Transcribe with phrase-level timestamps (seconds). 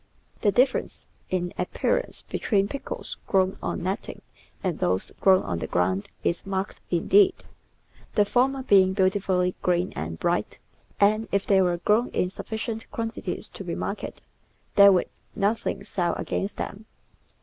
[0.41, 4.23] The difference in appearance be tween pickles grown on netting
[4.63, 7.35] and those grown on the ground is marked indeed,
[8.15, 10.57] the former being beautifully green and bright,
[10.99, 14.23] and if they were grown in sufficient quantities to be marketed,
[14.73, 16.87] there would nothing sell against them.